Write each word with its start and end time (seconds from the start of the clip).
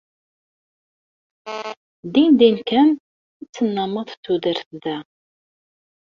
Dindin 2.13 2.57
kan 2.69 2.89
ad 3.41 3.47
tennameḍ 3.53 4.09
tudert 4.23 4.69
da. 4.83 4.97